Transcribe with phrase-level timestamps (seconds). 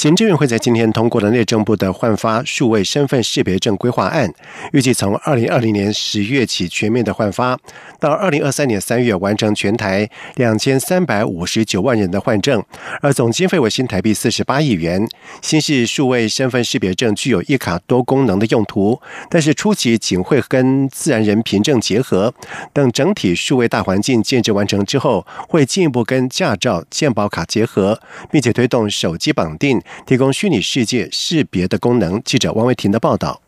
[0.00, 4.32] 行政院会在今天通过了内政部的换发数位身份识别证规划案，
[4.72, 7.54] 预计从二零二零年十月起全面的换发，
[7.98, 12.64] 到二零二三年三月完成全台两千三百五十九万人的换证，
[13.02, 15.06] 而总经费为新台币四十八亿元。
[15.42, 18.98] 新式数位身份识别证具有一卡多功能的用途，
[19.28, 22.32] 但是初期仅会跟自然人凭证结合，
[22.72, 29.78] 等整体数位大环境建设完成之后，会进一步跟驾照、健保卡结合，并且推动手机绑定。
[30.06, 32.22] 提供虚拟世界识别的功能。
[32.22, 33.40] 记者王维婷的报道。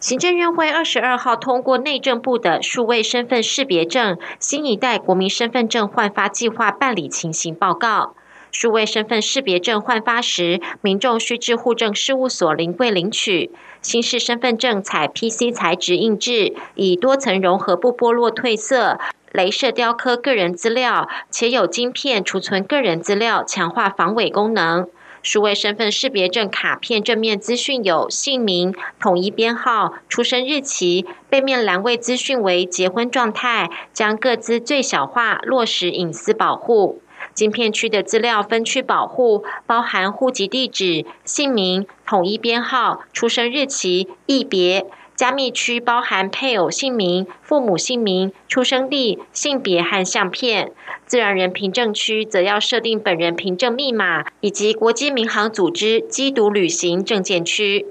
[0.00, 8.14] 行政院会二十二号通过内政部的数位身份识别证新一代国民身份证换发计划办理情形报告。
[8.52, 13.50] 数位身份识别证换发时，民众需至户政事务所临柜领取。
[13.82, 18.98] 新式身份证采 PC 材质印制，以多层融合不剥落褪色、
[19.32, 24.88] 镭射雕刻个人资料，且有晶片储存个人资料，强化防伪功能。
[25.30, 37.02] 数位身份识别证卡片正面资讯有姓名、统一编号、出生日期；背面栏位资讯为结婚状态，将各自最小化，落实隐私保护。
[37.34, 44.86] 晶片区的资料分区保护，包含户籍地址、姓名、统一编号、出生日期、异别。
[45.18, 50.68] 加密区包含配偶姓名、父母姓名、出生地、性别和相片；
[51.06, 57.86] 自然人凭证区则要设定本人凭证密码以及国际民航组织缉毒旅行证件区。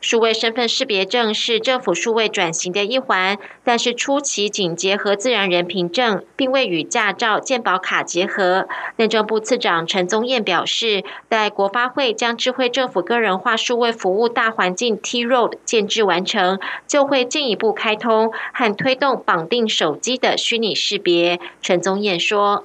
[0.00, 8.68] 数位身份识别证是政府数位转型的一环，但是初期仅结合自然人凭证，并未与驾照、健保卡结合。
[8.96, 21.40] 内政部次长陈宗彦表示，待国发会将智慧政府个人化数位服务大环境 T Road 建制完成，就会进一步开通和推动绑定手机的虚拟识别。
[21.60, 22.64] 陈宗彦说。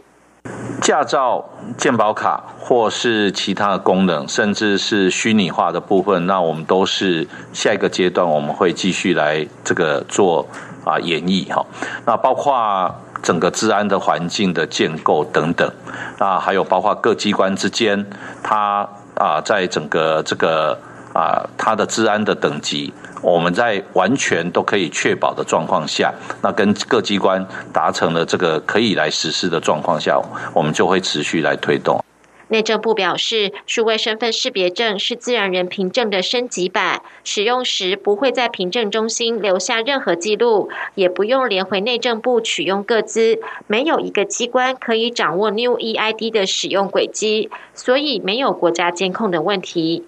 [0.81, 10.45] 驾照、健保卡或是其他的功能，甚至是虚拟化的部分，那我们都是下一个阶段我们会继续来这个做
[10.83, 11.65] 啊演绎哈。
[12.05, 15.71] 那包括整个治安的环境的建构等等，
[16.19, 18.05] 那还有包括各机关之间，
[18.43, 20.77] 它啊在整个这个
[21.13, 22.93] 啊它的治安的等级。
[23.21, 30.21] 我们在完全都可以确保的状况下，那跟各机关达成了这个可以来实施的状况下，
[30.53, 32.03] 我们就会持续来推动。
[32.49, 50.03] 内政部表示，数位身份识别证是自然人凭证的升级版，使用时不会在凭证中心留下任何记录，也不用连回内政部取用各资，没有一个机关可以掌握 New EID 的使用轨迹，所以没有国家监控的问题。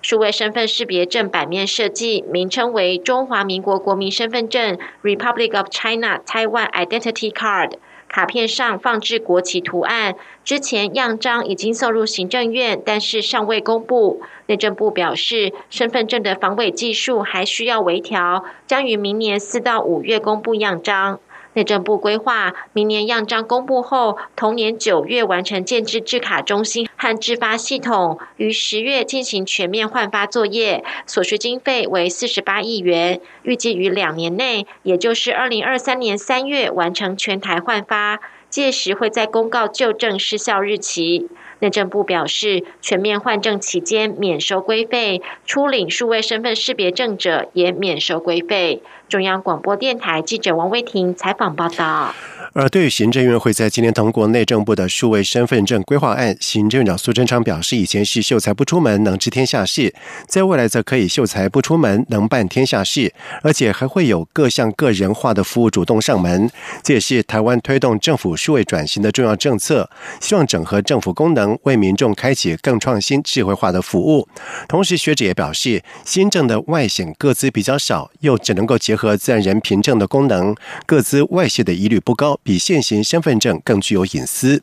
[0.00, 7.72] 数位身份识别证版面设计名称为“中华民国国民身份证 ”（Republic of China Taiwan Identity Card），
[8.08, 10.14] 卡片上放置国旗图案。
[10.44, 14.22] 之前样章已经送入行政院，但是尚未公布。
[14.46, 21.18] 内政部表示，身份证的防伪技术还需要微调，将于明年四到五月公布样章。
[21.58, 41.26] 内政部规划，明年样章公布后，同年九月完成建制制卡中心和制发系统，于十月进行全面换发作业，所需经费为四十八亿元，预计于两年内，也就是二零二三年三月完成全台换发，届时会在公告旧证失效日期。
[41.60, 48.82] 内政部表示，全面换证期间免收规费，出领数位身份识别证者也免收规费。
[49.08, 52.14] 中央广播电台记者王威婷采访报道。
[52.52, 59.94] 而对于行政院会在今天通过内政部的数位身份证规划案，行政院长苏贞昌表示，以前是秀才不出门能知天下事，
[60.26, 66.50] 在未来则可以秀才不出门能办天下事，而且还会有各项个人化的服务主动上门。
[66.82, 69.88] 这也是台湾推动政府数位转型的重要政策，
[70.20, 74.26] 希望整合政府功能，为民众开启更创新、智慧化的服务。
[74.66, 80.54] 同时，学者也表示，新政的外显各资比较少，又只能够结合自然人凭证的功能，
[80.86, 82.38] 各资外泄的疑虑不高。
[82.48, 84.62] 比现行身份证更具有隐私。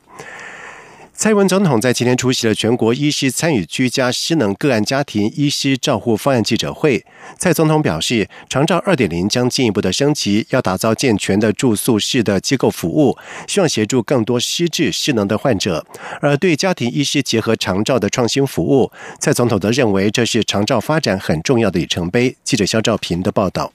[1.13, 7.05] 蔡文总统在今天出席了全国医师参与居家失能个案家庭医师照护方案记者会。
[7.37, 13.15] 蔡总统表示，长照二点零将进一步的升级，要打造健全的住宿式的机构服务，
[13.47, 15.85] 希望协助更多失智失能的患者。
[16.19, 22.35] 而对家庭医师结合长照的创新服务，蔡总统则认为这是长照发展很重要的里程碑。
[22.43, 23.71] 记者肖兆平的报道。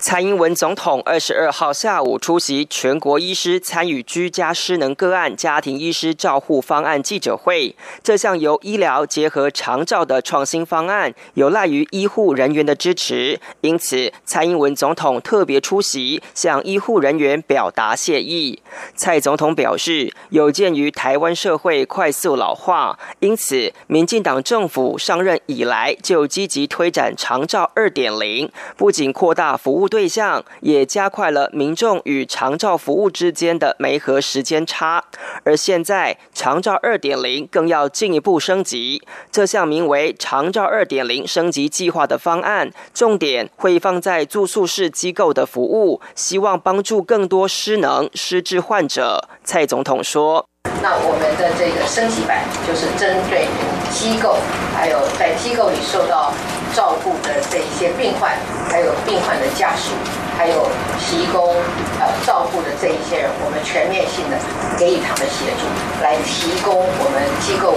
[0.00, 7.76] 蔡英文总统二十二号下午出席全国医师参与居家失能个案家庭医师照护方案记者会。
[8.02, 18.62] 这项由医疗结合长照的创新方案，有赖于医护人员的支持，因此蔡英文总统特别出席，向医护人员表达谢意。
[18.96, 29.89] 蔡总统表示，有鉴于台湾社会快速老化，因此民进党政府上任以来就积极推展长照二点零，不仅扩大服务。
[29.90, 35.04] 对象也加快了民众与长照服务之间的媒合时间差，
[35.44, 39.02] 而现在长照二点零更要进一步升级。
[39.30, 49.28] 这项名为“长照二点零升级计划”的方案，重点会放在住宿式机构的服务，希望帮助更多失能失智患者。
[49.42, 50.46] 蔡总统说
[50.80, 53.48] ：“那我们的这个升级版就是针对
[53.90, 54.36] 机构，
[54.72, 56.32] 还有在机构里受到。”
[56.74, 58.32] 照顾的这一些病患，
[58.70, 59.92] 还有病患的家属，
[60.36, 60.68] 还有
[60.98, 61.54] 提供
[61.98, 64.36] 呃照顾的这一些人，我们全面性的
[64.78, 65.66] 给予他们协助，
[66.02, 67.74] 来提供我们机构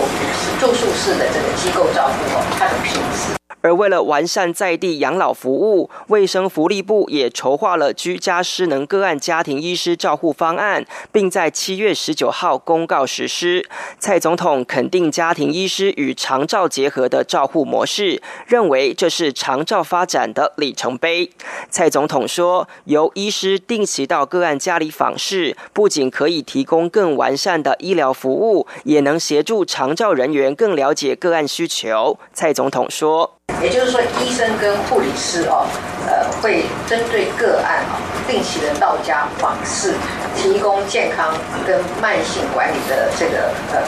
[0.60, 3.43] 住宿式的这个机构照顾哦，它的品质。
[3.64, 13.66] 而为了完善在地养老服务，卫生福利部也筹划了居家失能个案家庭医师照护方案，并在七月十九号公告实施。
[13.98, 21.32] 蔡总统肯定家庭医师与长照结合的照护模式，认为这是长照发展的里程碑。
[21.70, 32.20] 蔡总统说，由医师定期到个案家里访视，不仅可以提供更完善的医疗服务，也能协助长照人员更了解个案需求。
[32.34, 33.36] 蔡总统说。
[33.62, 35.66] 也就是说，医生跟护理师哦，
[36.08, 39.96] 呃，会针对个案啊，定期的到家访视，
[40.36, 41.34] 提供健康
[41.68, 43.84] 跟慢性管理的这个呃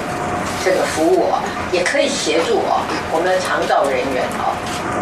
[0.63, 1.40] 这个服务哦，
[1.72, 4.52] 也可以协助哦我们的长照人员哦。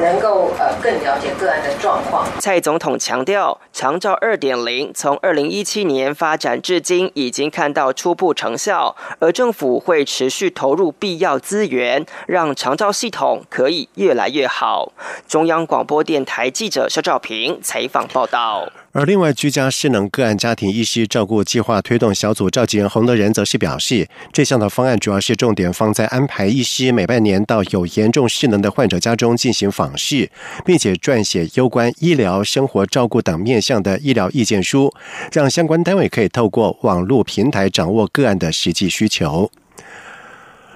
[0.02, 2.28] 能够呃更了解个案的状况。
[2.40, 14.92] 蔡总统强调，长照二点零从二零一七年发展至今，已经看到初步成效，而政府会持续投入必要资源，让长照系统可以越来越好。
[15.28, 18.70] 中央广播电台记者肖兆平采访报道。
[18.96, 30.30] 而另外，居家失能个案家庭医师照顾计划推动小组召集人洪德仁则是表示，这项的方案主要是重点放在安排医师每半年到有严重失能的患者家中进行访视，
[30.64, 34.94] 并且撰写有关医疗、生活照顾等面向的医疗意见书，
[35.32, 39.50] 让相关单位可以透过网络平台掌握个案的实际需求。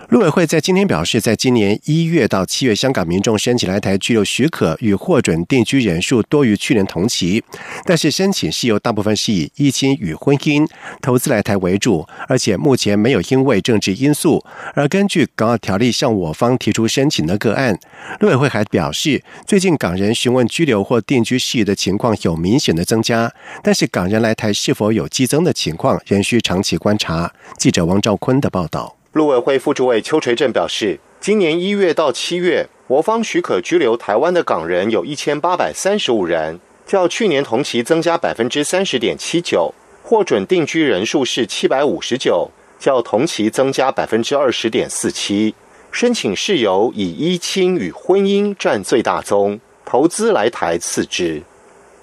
[0.10, 7.44] 陆委会在今天表示，在今年一月到七月，香港民众申请来台居留许可与获准定居人数多于去年同期，
[7.84, 10.66] 但是申请是由大部分是以依亲与婚姻、
[11.02, 14.42] 投资来台为主，而且目前没有因为政治因素
[14.76, 17.78] 而根据港澳条例向我方提出申请的个案。
[18.22, 23.30] 陆委会还表示，最近港人询问居留或定居事宜的情况有明显的增加，
[23.62, 27.34] 但是港人来台是否有激增的情况，仍需长期观察。
[27.58, 28.97] 记者王兆坤的报道。
[29.14, 39.74] 陆委会副主委邱垂正表示，今年一月到七月，我方许可居留台湾的港人有一千八百三十五人，较去年同期增加百分之三十点七九；
[40.04, 45.56] 获准定居人数是七百五十九，较同期增加百分之二十点四七。
[45.92, 51.42] 申请事由以依亲与婚姻占最大宗，投资来台次之。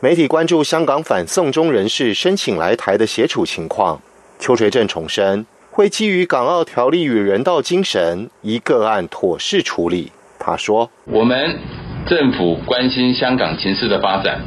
[0.01, 4.03] 媒体关注香港反送中人士申请来台的协处情况，
[4.41, 5.46] 邱垂正重申。
[5.76, 10.12] 会基于港澳条例与人道精神，一个案妥善处理。
[10.38, 11.58] 他说：“我们
[12.06, 14.38] 政府关心香港情势的发展，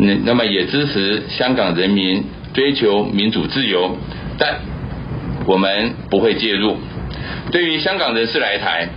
[0.00, 3.96] 那那么也支持香港人民追求民主自由，
[4.40, 4.56] 但
[5.46, 6.76] 我们不会介入。
[7.52, 8.88] 对于香港人士来台，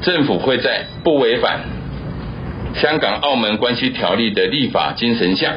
[0.00, 1.58] 政府会在不违反
[2.76, 5.54] 香港澳门关系条例的立法精神下，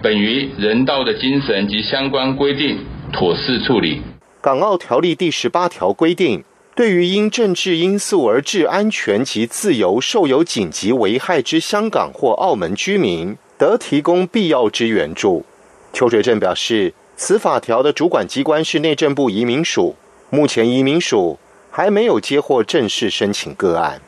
[0.00, 2.78] 本于人道的精神及相关规定，
[3.12, 4.02] 妥善处理。”
[4.42, 6.42] 港澳条例第十八条规定，
[6.74, 15.44] 对于因政治因素而致安全及自由受有紧急危害之香港或澳门居民，得提供必要之援助。
[15.92, 19.94] 邱垂正表示，此法条的主管机关是内政部移民署，
[20.28, 21.38] 目前移民署
[21.70, 24.02] 还没有接获正式申请个案。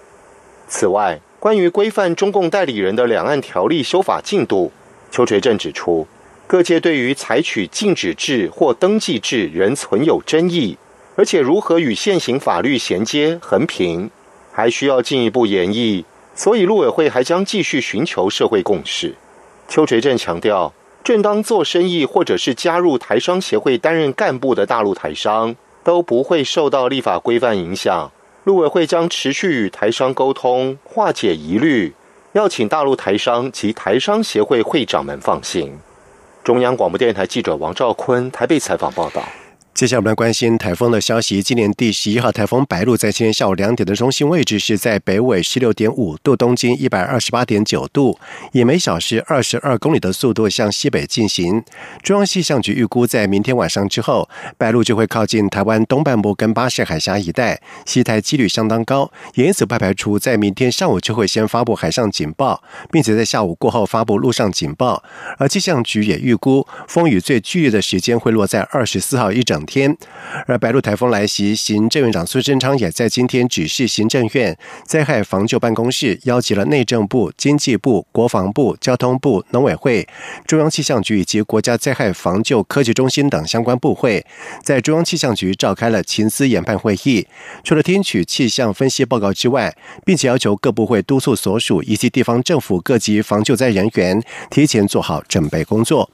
[0.66, 4.72] 此外，关于规范中共代理人的两岸条例修法进度，
[5.12, 6.04] 邱垂正指出。
[6.46, 10.76] 各界对于采取禁止制或登记制仍存有争议，
[11.16, 14.10] 而且如何与现行法律衔接横平，
[14.52, 16.04] 还需要进一步研议。
[16.34, 19.14] 所以，陆委会还将继续寻求社会共识。
[19.68, 20.72] 邱垂正强调，
[21.02, 28.10] 正当做生意或者是加入台商协会担任干部的大陆台商，都不会受到立法规范影响。
[28.44, 31.94] 陆委会将持续与台商沟通，化解疑虑。
[32.32, 35.78] 要请大陆台商及台商协会会长们放心。
[36.44, 39.22] 中央广播电台记者王兆坤台北采访报道。
[39.74, 41.42] 接下来我们来关心台风的消息。
[41.42, 48.16] 今年第十一号台风白露在今天下午两点的中心位置是在北纬十六点五度、东经一百二十八点九度，
[48.52, 51.60] 以每小时二十二公里的速度向西北进行。
[52.04, 62.62] 中央气象局预估，在明天晚上之后，白露就会靠近台湾东半部跟巴士海峡一带，西台几率相当高，因此不排除在明天上午就会先发布海上警报，
[62.92, 65.02] 并且在下午过后发布陆上警报。
[65.36, 69.63] 而气象局也预估，风雨最剧烈的时间会落在二十四号一整。
[69.66, 69.96] 天，
[70.46, 80.06] 而白鹿台风来袭，行政院长苏贞昌也在今天指示行政院灾害防救办公室，邀集了内政部、经济部、国防部、交通部、农委会、
[80.46, 84.24] 中央气象局以及国家灾害防救科技中心等相关部会，
[84.62, 87.26] 在中央气象局召开了情思研判会议。
[87.62, 96.10] 除了听取气象分析报告之外，并且要求各部会督促所属以及地方政府各级防救灾人员提前做好准备工作。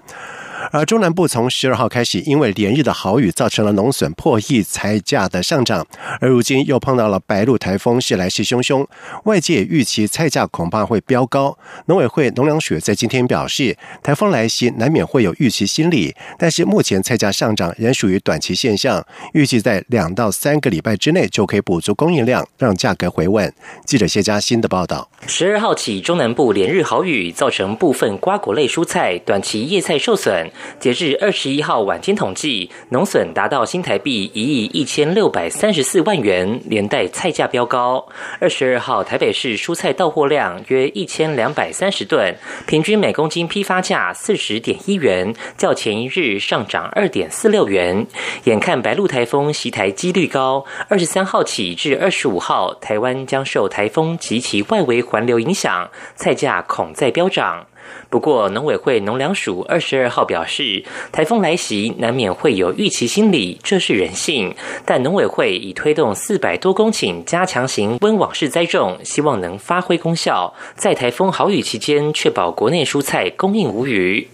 [0.72, 5.86] 而中南部从十二号开始，因为连日的好雨，造成了农损破亿，菜价的上涨。
[6.20, 8.86] 而如今又碰到了白露台风，是来势汹汹，
[9.24, 11.56] 外界预期菜价恐怕会飙高。
[11.86, 23.52] 农委会农粮署在今天表示，台风来袭难免会有预期心理，但是目前菜价上涨仍属于短期现象，预计在两到三个礼拜之内就可以补足供应量，让价格回稳。
[23.84, 25.08] 记者谢佳欣的报道。
[25.26, 30.49] 十二号起，中南部连日好雨，造成部分瓜果类蔬菜、短期叶菜受损。
[30.78, 38.06] 截至二十一号晚间统计，农损达到新台币一亿一千六百三十四万元，连带菜价飙高。
[38.40, 42.34] 二十二号台北市蔬菜到货量约一千两百三十吨，
[42.66, 48.06] 平均每公斤批发价四十点一元，较前一日上涨二点四六元。
[48.44, 57.66] 眼看白鹿台风袭台几率高，二十三号起至二十五号，台湾将受台风及其外围环流影响，菜价恐再飙涨。
[58.10, 64.52] 不过，农委会农粮署二十二号表示，台风来袭难免会有预期心理，这是人性。
[64.84, 74.28] 但农委会已推动四百多公顷加强型温网式栽种，希望能发挥功效，在台风好雨期间确保国内蔬菜供应无虞。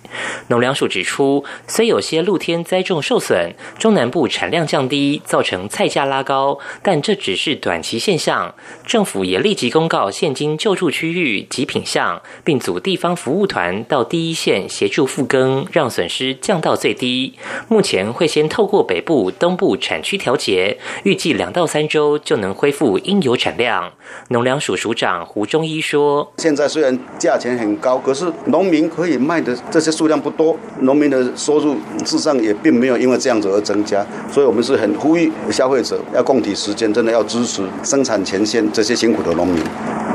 [0.49, 8.55] 农粮署指出，虽有些露天栽种受损，中南部产量降低，造成菜价拉高，但这只是短期现象。
[8.87, 17.35] 政府也立即公告现金救助区域及品项，并组地方服务团到第一线协助复耕，让损失降到最低。
[17.69, 23.93] 目前会先透过北部、东部产区调节，预计两到三周就能恢复应有产量。
[24.29, 39.63] 农粮署署长胡中一说：“现在虽然价钱很高，可是农民可以卖的这些数量不多，农民的收入事实上也并没有因为这样子而增加，所以我们是很呼吁消费者要供体时间，真的要支持生产前线这些辛苦的农民，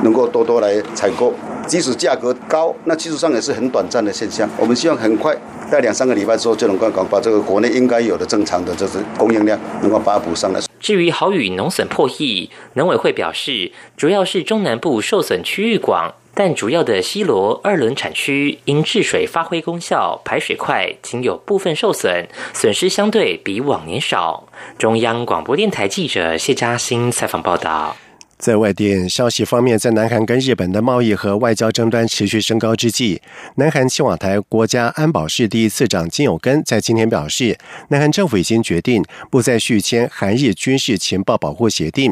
[0.03, 1.33] 能够多多来采购。
[1.67, 4.49] 即使价格高，那技术上也是很短暂的现象。
[4.57, 5.35] 我们希望很快
[5.69, 24.47] 在两三个礼拜之后就能够把这个国内应该有的正常的这个供应量能够把它补上来。”至于好雨农损破亿，农委会表示，主要是中南部受损区域广，但主要的西罗二轮产区因治水发挥功效，排水快，仅有部分受损，损失相对比往年少。
[24.79, 27.95] 中央广播电台记者谢嘉欣采访报道。
[28.41, 33.21] 在外电消息方面，在南韩跟日本的贸易和外交争端持续升高之际，
[33.55, 37.55] 南韩青瓦台国家安保室第一次长金友根在今天表示，
[37.89, 42.11] 南韩政府已经决定不再续签韩日军事情报保护协定。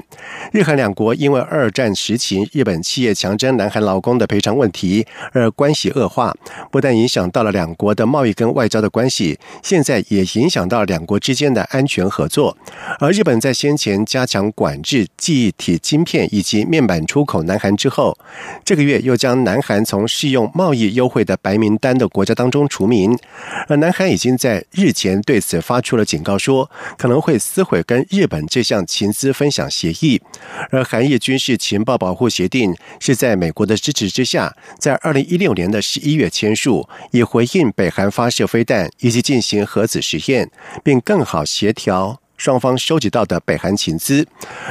[0.51, 6.31] 日韩两国因为二战时期日本企业强征南韩劳工的赔偿问题而关系恶化，
[6.71, 12.55] 不但影响到了两国的贸易跟外交的关系，现在也影响到两国之间的安全合作。
[13.00, 16.19] 而日本在先前加强管制记忆体晶片。
[16.32, 18.18] 以及面板出口南韩之后，
[18.66, 23.18] 这个月又将南韩从适用贸易优惠的白名单的国家当中除名，
[23.68, 30.22] 而南韩已经在日前对此发出了警告，说可能会撕毁跟日本这项情资分享协议。
[30.72, 40.50] 而韩日军事情报保护协定是在美国的支持之下，在二零一六年的十一月签署，以回应北韩发射飞弹以及进行核子实验，
[40.84, 42.20] 并更好协调。
[42.39, 44.25] 双方收集到的北韩情资，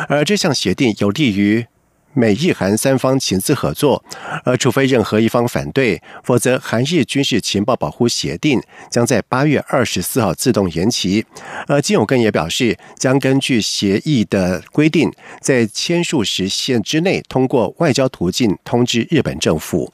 [0.08, 1.66] 而这项协定有利于
[2.14, 4.02] 美日韩三方情资合作，
[4.42, 8.58] 而除非任何一方反对，否则韩日军事情报保护协定
[8.90, 11.24] 将在八月二十四号自动延期。
[11.66, 19.92] 而金永根也表示，将根据协议的规定，在签署时限之内，通过外交途径通知日本政府。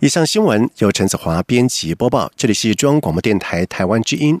[0.00, 4.40] 以上新闻由陈子华编辑播报，这里是中央广播电台台湾之音。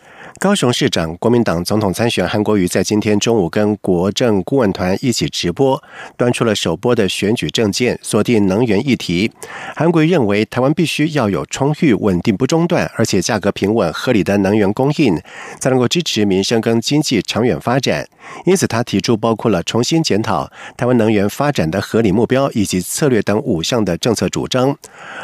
[0.41, 5.79] 高雄市长、国民党总统参选韩国瑜在今天中午跟国政顾问团一起直播，
[6.17, 9.31] 端出了首播的选举政见，锁定能源议题。
[9.75, 15.15] 韩国瑜认为，台湾必须要有充裕、稳定不中断，而且价格平稳、合理的能源供应，
[15.59, 18.07] 才能够支持民生跟经济长远发展。
[18.43, 24.75] 因此，他提出包括了重新检讨台湾能源发展的合理目标以及策略等五项的政策主张。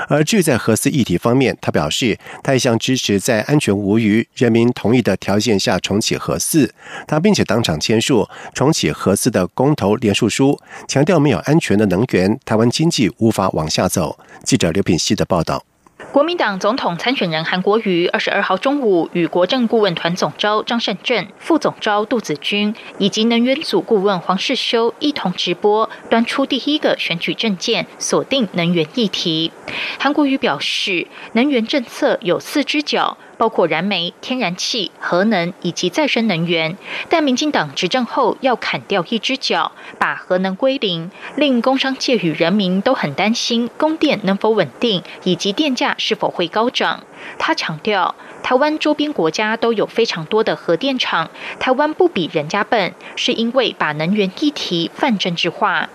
[0.09, 6.73] 而至于在核四议题方面，他表示，他一向支持在安全无虞、人民同意的条件下重启核四。
[7.07, 14.19] 他并且当场签署重启核四的公投联署书，强调没有安全的能源，台湾经济无法往下走。
[14.43, 15.63] 记者刘品希的报道。
[16.11, 29.51] 国民党总统参选人韩国瑜二十二号中午与国政顾问团总召张善政、副总召杜子君以及能源组顾问黄世修一同直播，端出第一个选举证件，锁定能源议题。
[29.99, 33.17] 韩国瑜表示，能源政策有四只脚。
[33.37, 36.77] 包括燃煤、天然气、核能以及再生能源，
[37.09, 47.03] 但民进党执政后要砍掉一只脚，把核能归零，令工商界与人民都很担心供电能否稳定，以及电价是否会高涨。
[47.37, 51.29] 他强调，台湾周边国家都有非常多的核电厂，
[51.59, 55.89] 台湾不比人家笨，是因为把能源议题泛政治化。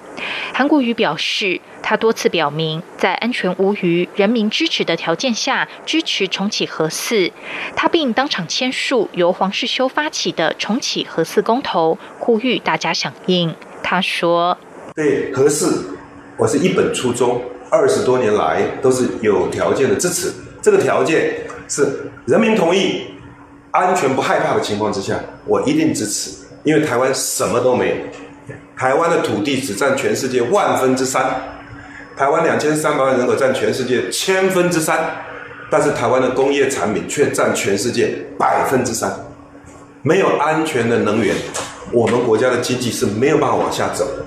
[0.53, 7.31] 韩国瑜表示，他多次表明，在安全无虞、人民支持的条件下，支持重启核四。
[7.75, 13.55] 他并当场签署由黄世修发起的重启核四公投，呼吁大家响应。
[13.83, 14.57] 他说
[14.95, 15.99] ：“对核四，
[16.37, 20.33] 我是一本初衷，二十多年来都是有条件的支持。
[20.63, 21.35] 这个条件
[21.69, 23.07] 是人民同意、
[23.73, 26.31] 安全不害怕的情况之下，我一定支持。
[26.63, 27.97] 因为台湾什么都没有。”
[28.77, 31.41] 台湾的土地只占全世界万分之三，
[32.23, 34.97] 台湾两千三百万人口占全世界千分之三，
[35.69, 39.13] 但是台湾的工业产品却占全世界百分之三。
[40.03, 41.35] 没有安全的能源，
[41.91, 44.25] 我们国家的经济是没有办法往下走的。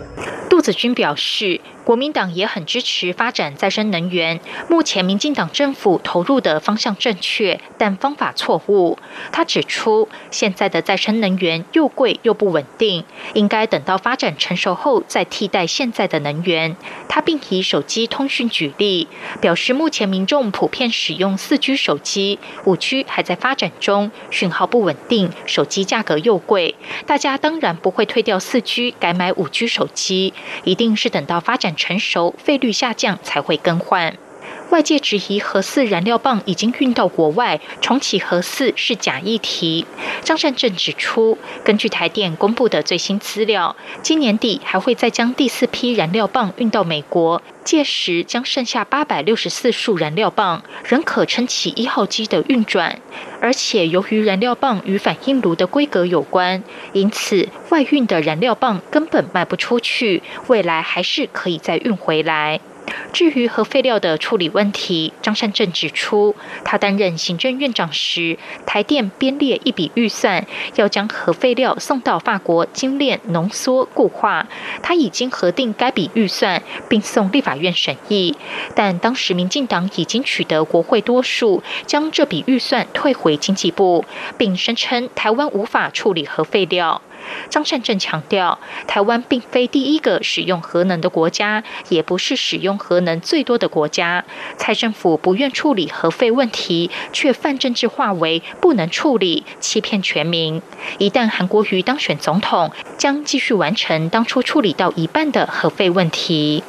[0.50, 1.62] 杜子君表示。
[1.86, 4.40] 国民党也很支持发展再生能源。
[4.68, 8.98] 目前民进党政府投入的方向正确，但方法错误。
[9.32, 16.76] 他指出，现在的再生能源又贵又不稳定，应该等到发展成熟后再替代现在的能源。
[17.08, 19.08] 他并以手机通讯举例，
[19.40, 26.74] 表示目前民众普遍使用四 G 手机，五 G 还在发展中，讯号不稳定，手机价格又贵，
[27.06, 31.75] 大家当然不会退掉四 G 改买五 G 手机，一定是等到发展。
[31.76, 34.18] 成熟，费率下降才会更换。
[34.76, 39.86] 外界质疑核四燃料棒已经运到国外，重启核四是假议题。
[40.22, 53.00] 张善政指出，根据台电公布的最新资料，今年底还会再将第四批燃料棒运到美国，届时将剩下八百六十四束燃料棒，仍可撑起一号机的运转。
[53.40, 56.62] 而且由于燃料棒与反应炉的规格有关，
[56.92, 62.60] 因此外运的燃料棒根本卖不出去，未来还是可以再运回来。
[63.14, 70.46] 至于核废料的处理问题，张善政指出，他担任行政院长时，台电编列一笔预算，
[70.76, 74.48] 要将核废料送到法国精炼、浓缩、固化。
[74.84, 78.36] 他已经核定该笔预算，并送立法院审议。
[78.76, 84.04] 但当时民进党已经取得国会多数，将这笔预算退回经济部，
[84.38, 87.02] 并声称台湾无法处理核废料。
[87.50, 94.26] 张善政强调，台湾并非第一个使用核能的国家，也不是使用核能最多的国家。
[94.58, 100.62] 蔡政府不愿处理核废问题，却泛政治化为不能处理，欺骗全民。
[100.98, 106.64] 一旦韩国瑜当选总统，将继续完成当初处理到一半的核废问题。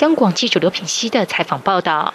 [0.00, 2.14] 央广记者刘品熙的采访报道。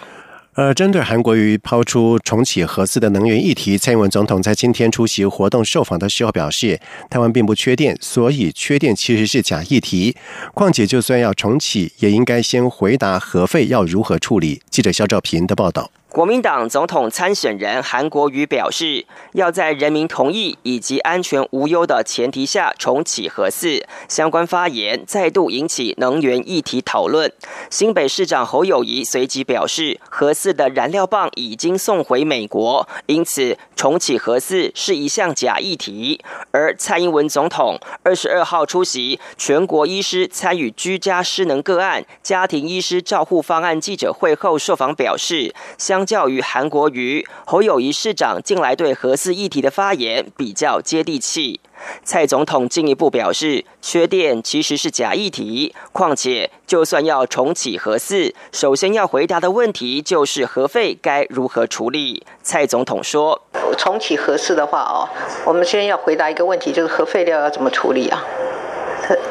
[0.56, 10.16] 而针对韩国瑜抛出重启核四的能源议题，蔡英文总统在今天出席活动受访的时候表示，台湾并不缺电，所以缺电其实是假议题。
[10.54, 14.62] 况且，就算要重启，也应该先回答核废要如何处理。
[14.70, 15.90] 记者肖兆平的报道。
[16.08, 23.84] 国民党总统参选人韩国瑜表示，要在人民同意以及安全无忧的前提下重启核四。
[24.08, 27.30] 相关发言再度引起能源议题讨论。
[27.68, 36.20] 新北市长侯友谊随即表示，核四的燃料棒已经送回美国，因此重启核四是一项假议题。
[36.52, 46.05] 而蔡英文总统二十二号出席全国医师参与居家失能个案家庭医师照护方案记者会后受访表示，相。
[46.06, 51.58] 相较于韩国瑜，侯友谊市长近来对核四议题的发言比较接地气。
[52.04, 55.74] 蔡总统进一步表示，缺电其实是假议题。
[55.90, 62.24] 况且，就算要重启核四，首先要回答的问题就是核废该如何处理。
[62.40, 63.42] 蔡总统说
[63.76, 65.08] ：“重启核四的话，哦，
[65.44, 68.22] 我们先要回答一个问题，就是核废料要怎么处理啊？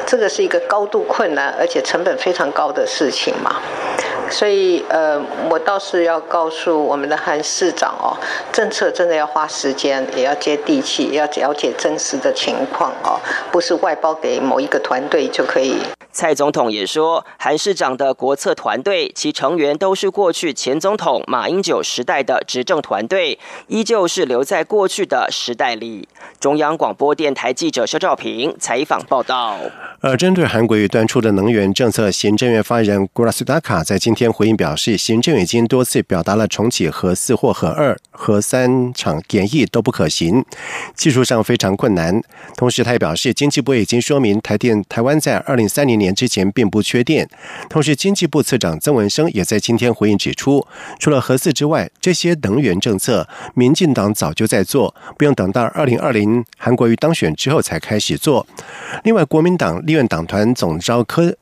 [0.06, 3.62] 这个是一个高度困难而且成本非常高的事情嘛。”
[4.30, 8.16] 所以，呃，我倒是要告诉我们的韩市长哦，
[8.52, 15.80] 政策真的要花时间，也要接地气，要了解真实的情况哦，不是外包给某一个团队就可以。
[16.16, 26.08] 蔡总统也说，韩市长的国策团队，其成员都是过去前总统马英九时代的执政团队，依旧是留在过去的时代里。
[26.40, 29.58] 中央广播电台记者肖兆平采访报道。
[30.00, 40.44] 而针对韩国瑜端出的能源政策，行政院发言人古拉斯达卡在今天回应表示，行政已经多次表达了重启核四或核二、核三厂演绎都不可行，
[40.96, 42.20] 技术上非常困难。
[42.56, 46.16] 同时，他也表示，经济部已经说明台电台湾在二零三零年。
[46.16, 47.28] 之前并不缺电。
[47.68, 50.66] 同时，经济部次长曾文生也在今天回应指出，
[50.98, 58.46] 除了核四之外，这些能源政策，民进党早就在做，不用等到二零二零韩国瑜当选之后才开始做。
[59.04, 61.36] 另外，国民党立院党团总召科。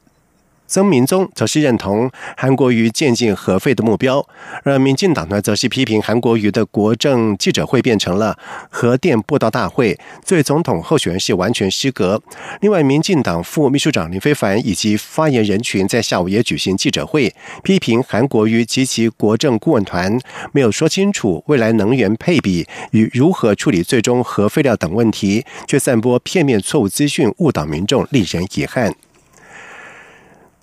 [0.66, 4.26] 曾明宗则是认同韩国瑜渐进核废的目标，
[4.62, 8.36] 而民进党呢，则是批评韩国瑜的国政记者会变成了
[8.70, 12.20] 核电布道大会，对总统候选人是完全失格。
[12.60, 20.18] 另外，民进党副秘书长林非凡以及发言人群在下午也举行记者会，批评韩国瑜及其国政顾问团
[20.52, 28.94] 没有说清楚未来能源配比与如何处理最终核废料等问题，却散播片面错误资讯，误导民众，令人遗憾。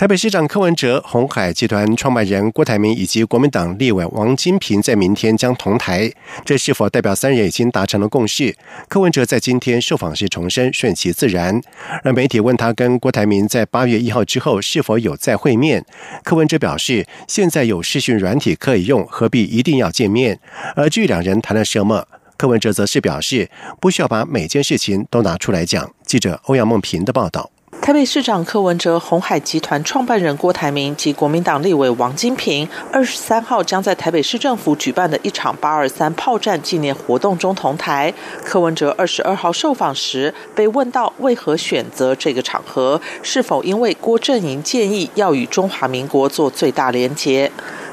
[0.02, 6.12] 台北市长柯文哲、红海集团创办人郭台铭以及国民党立委王金平在明天将同台，
[6.44, 8.56] 这是否代表三人已经达成了共识？
[8.90, 11.62] 柯文哲在今天受访时重申顺其自然。
[12.04, 15.86] 而媒体问他跟郭台铭在八月一号之后是否有再会面，
[16.24, 20.40] 柯文哲表示现在有视讯软体可以用，何必一定要见面？
[20.76, 25.94] 而据两人谈了什么，柯文哲则是表示不需要把每件事情都拿出来讲。
[26.04, 27.52] 记者欧阳梦平的报道。
[27.80, 38.14] 台北市长柯文哲、红海集团创办人郭台铭及国民党立委王金平，二十三号将在台北市政府举办的一场八二三炮战纪念活动中同台。
[38.44, 47.52] 柯文哲二十二号受访时被问到为何选择这个场合，是否因为郭阵营建议要与中华民国做最大连结？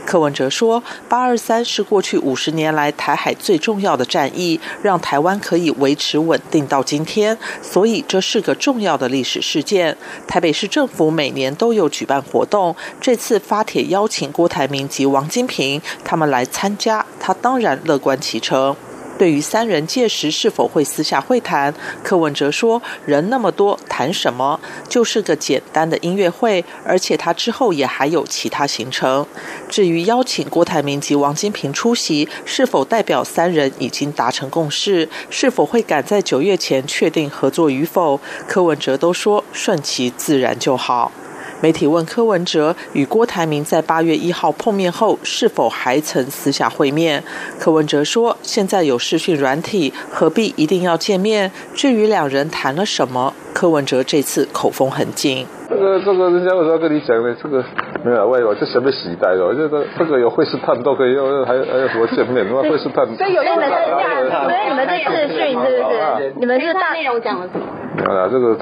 [0.09, 9.94] 柯文哲说：“八二三是过去五十年来台海最重要的战役，让台湾可以维持稳定到今天，所以这是个重要的历史事件。
[10.27, 18.75] 台北市政府每年都有举办活动，这次发帖邀请郭台铭及王金平他们来参加，他当然乐观其成。”
[19.19, 24.59] 对于三人届时是否会私下会谈，柯文哲说：“人那么多，谈什么？
[24.89, 29.27] 就是个简单的音乐会，而且他之后也还有其他行程。
[29.69, 35.09] 至于邀请郭台铭及王金平出席，是否代表三人已经达成共识？
[35.29, 38.21] 是否会赶在九月前确定合作与否？
[38.47, 41.11] 柯文哲都说顺其自然就好。”
[41.61, 47.23] 媒体问柯文哲与郭台铭在八月一号碰面后是否还曾私下会面？
[47.59, 51.51] 柯文哲说：“现在有视讯软体，何必一定要见面？
[51.75, 55.47] 至于两人谈了什么，柯文哲这次口风很紧。
[55.68, 57.37] 这个这个，人家为什么跟你讲呢？
[57.42, 57.64] 这个
[58.05, 59.53] 没有外有，这什么时代哦？
[59.53, 62.47] 这个这个有会试探都可以，用，还还有什么见面？
[62.47, 63.05] 什么会试探？
[63.16, 66.35] 所以有用的是这样，所以你们这视讯是不是？
[66.38, 67.66] 你们是大内容讲了什么？
[68.14, 68.57] 啊，这个。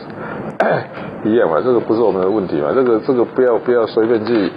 [1.24, 4.52] 一样嘛，这个不是我们的问题嘛，这个这个不要不要随便去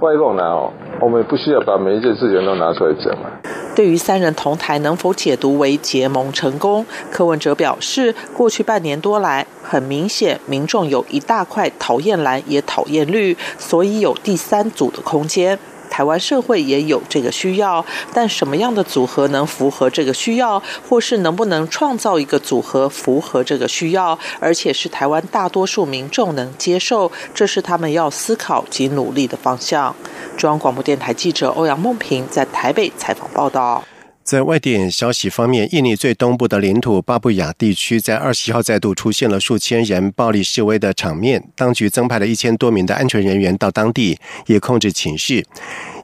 [0.00, 3.30] 外露拿哦，我们不需要把每一件事情都拿出来讲嘛。
[3.74, 15.58] 对于三人同台能否解读为结盟成功，柯文哲表示，过去半年多来，很明显民众有一大块讨厌蓝也讨厌绿，所以有第三组的空间。
[15.92, 29.94] 台湾社会也有这个需要，但什么样的组合能符合这个需要，或是能不能创造一个组合符合这个需要，而且是台湾大多数民众能接受，这是他们要思考及努力的方向。
[30.38, 33.84] 中央广播电台记者欧阳梦平在台北采访报道。
[34.24, 45.44] 在外电消息方面，印尼最东部的领土巴布亚地区在二十号再度出现了数千人暴力示威的场面，当局增派了一千多名的安全人员到当地，以控制情绪。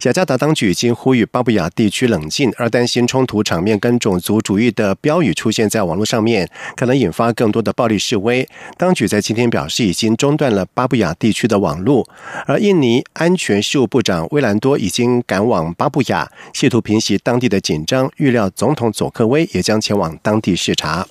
[0.03, 8.49] 雅加达当局已经呼吁巴布亚地区冷静，而担心冲突场面跟种族主义的标语出现在网络上面，可能引发更多的暴力示威。
[8.77, 12.09] 当局在今天表示，已经中断了巴布亚地区的网络，
[12.47, 18.08] 而印尼安全事务部长威兰多已经赶往巴布亚，试图平息当地的紧张。
[18.17, 21.07] 预料总统佐科威也将前往当地视察。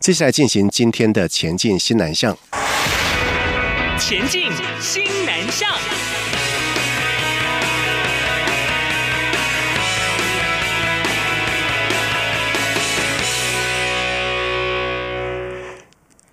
[0.00, 2.36] 接下来进行今天的前进新南向。
[3.98, 5.68] 前进新南向。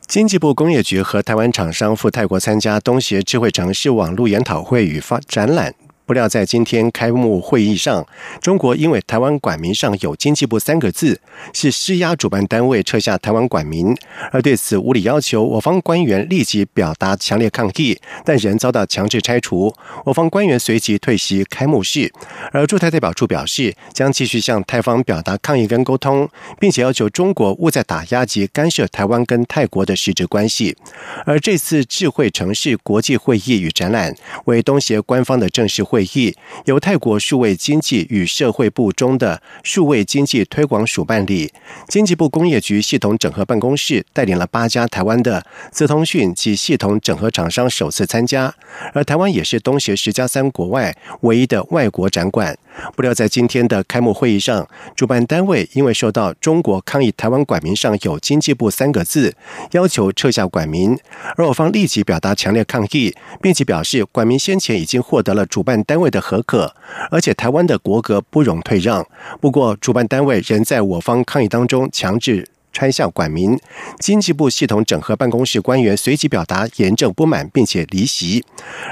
[0.08, 5.76] 经济部工业局和台湾厂商赴泰国参加东协智慧城市网络研讨会与发展览。
[6.08, 8.08] 不料，在今天开幕会议上，
[8.40, 11.20] 中国因为台湾管名上有“经济部”三个字，
[11.54, 13.94] 是施压主办单位撤下台湾管名，
[14.32, 19.76] 而对此无理要求，我方官员立即表达强烈抗议，但仍遭到强制拆除。
[20.06, 22.10] 我方官员随即退席开幕式，
[22.54, 30.78] 而驻台代表处表示，将继续向泰方表达抗议跟沟通，并且要求中国勿再打压及干涉台湾跟泰国的实质关系。
[31.26, 34.16] 而这次智慧城市国际会议与展览
[34.46, 35.97] 为东协官方的正式会。
[35.98, 41.52] 会议由泰国数位经济与社会部中的数位经济推广署办理，
[41.88, 48.54] 经济部工业局系统整合办公室带领了八家台湾的资通讯及系统整合厂商首次参加，
[48.94, 52.56] 而台湾也是东协十加三国外唯一的外国展馆。
[52.96, 59.34] 不料在今天的开幕会议上，主办单位因为受到中国抗议台湾馆名上有经济部三个字，
[59.72, 61.00] 要求撤下馆名，
[61.38, 65.78] 而我方立即表达强烈抗议，并且表示馆名先前已经获得了主办。
[65.88, 66.76] 单位的合可，
[67.10, 69.08] 而且台湾的国格不容退让。
[69.40, 73.60] 不过，主办单位仍在我方抗议当中强制拆向管民。
[74.00, 78.44] 经济部系统整合办公室官员随即表达严正不满，并且离席。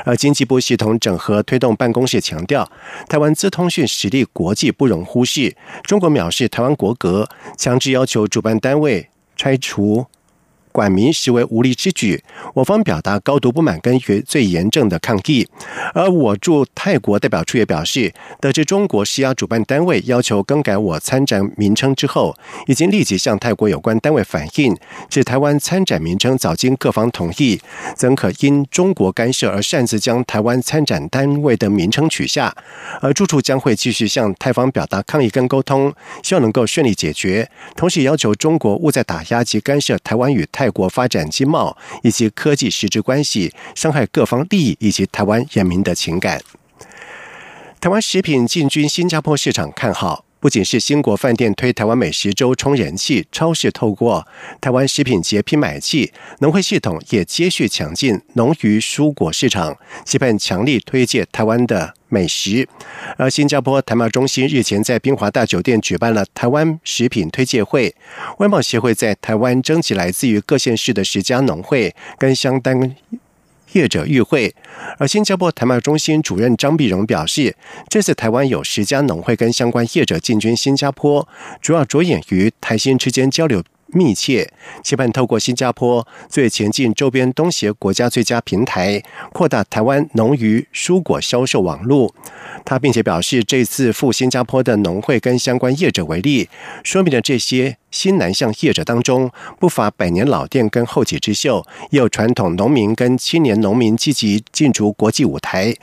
[0.05, 2.69] 而经济部系统整合推动办公室强调，
[3.07, 5.55] 台湾资通讯实力国际不容忽视。
[5.83, 10.05] 中国藐视台湾国格，强制要求主办单位拆除。
[10.75, 12.21] 管民实为无力之举，
[12.53, 15.47] 我方表达高度不满跟最严正的抗议。
[15.93, 22.35] 而我驻泰国代表处也表示，得知中国施压主办单位要求更改我参展名称之后，
[22.67, 24.75] 已经立即向泰国有关单位反映，
[25.09, 27.61] 指台湾参展名称早经各方同意，
[27.95, 32.53] 怎可因中国干涉而擅自将台湾参展单位的名称取下？
[32.99, 40.64] 而住处将会继续向泰方表达抗议跟沟通，希望能够顺利解决，同时要求中国勿再打压及干涉台湾与泰。
[40.65, 46.41] 泰国发展经贸以及科技实质关系，伤害各方利益以及台湾人民的情感。
[47.80, 54.27] 台湾食品进军新加坡市场看好，不仅是新国饭店推台湾美食周冲人气，超市透过
[54.62, 61.95] 台湾食品节批买气，农会系统也接续抢进农渔蔬果市场，期盼强力推介台湾的。
[62.08, 62.69] 美食，
[63.17, 67.93] 而新加坡台贸中心日前在宾华大酒店举办了台湾食品推介会，
[68.38, 72.95] 外贸协会在台湾征集来自于各县市的十家农会跟相当
[73.75, 74.55] 业者与会，
[74.97, 77.55] 而新加坡台贸中心主任张碧荣表示，
[77.89, 81.27] 这次台湾有十家农会跟相关业者进军新加坡，
[81.61, 83.61] 主要着眼于台新之间交流。
[83.95, 84.51] 密切
[84.84, 92.13] 期盼透过新加坡最前进周边东协国家最佳平台，扩大台湾农渔蔬果销售网络。
[92.65, 96.49] 他并且表示，这次赴新加坡的农会跟相关业者为例，
[96.84, 105.73] 说明了这些新南向业者当中，不乏百年老店跟后起之秀，也有传统农民跟青年农民积极进驻国际舞台。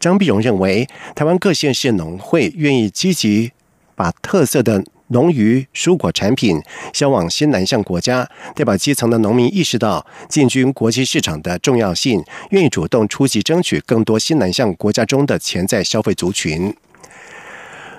[0.00, 3.52] 张碧荣认为，台湾各县市农会愿意积极
[3.94, 4.82] 把特色的。
[5.10, 6.60] 农渔蔬果产品
[6.92, 16.74] 销往新南向国家，代表基层的农民意识到进军国际市场的重要性，愿意主动出击，争取更多新南向国家中的潜在消费族群。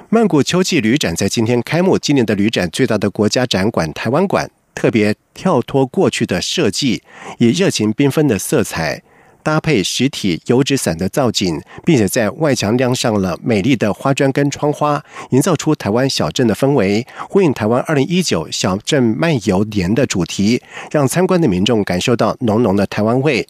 [0.10, 7.02] 曼谷秋季旅展在今天开幕，今年的旅展最大的国家展馆台湾馆特别跳脱过去的设计，
[7.38, 9.04] 以热情缤纷的色彩。
[9.44, 23.46] 搭配实体油纸伞的造景，并且在外墙亮上了美丽的花砖跟窗花，营造出台湾小镇的氛围，呼应台湾二零一九小镇漫游年的主题，让参观的民众感受到浓浓的台湾味。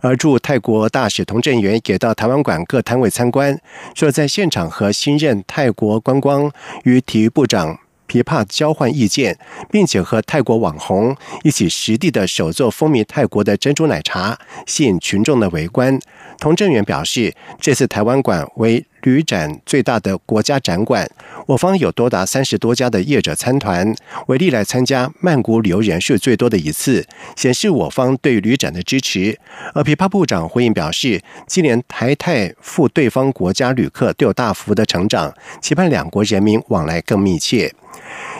[0.00, 3.58] 而驻泰国大使童振源也到台湾馆各摊位参观，
[3.94, 6.52] 说在现场和新任泰国观光
[6.84, 7.79] 与体育部长。
[8.10, 9.38] 琵琶交换意见，
[9.70, 15.96] 并且和泰国网红一起实地的手做风靡泰国的珍珠奶茶，吸引群众的围观。
[16.40, 21.08] 童正元表示，这次台湾馆为旅展最大的国家展馆，
[21.46, 23.94] 我方有多达三十多家的业者参团，
[24.26, 29.38] 为历来参加曼谷旅游人数最多的一次，显示我方对旅展的支持。
[29.74, 37.72] 而琵琶部长回应表示，今年台泰赴对方国家旅客都有大幅的成长，期盼两国人民往来更密切。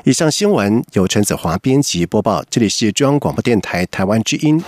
[0.05, 4.63] 以上新闻由陈子华编辑播报，这里是中央广播电台台湾之音。